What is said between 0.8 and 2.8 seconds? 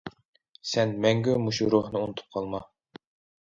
مەڭگۈ مۇشۇ روھنى ئۇنتۇپ قالما!